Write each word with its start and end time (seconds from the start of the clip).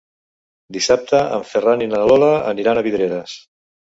Dissabte 0.77 1.19
en 1.35 1.43
Ferran 1.51 1.83
i 1.85 1.89
na 1.91 2.01
Lola 2.11 2.31
aniran 2.53 2.79
a 2.83 2.87
Vidreres. 2.89 3.37